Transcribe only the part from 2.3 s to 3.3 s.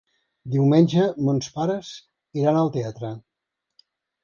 iran al teatre.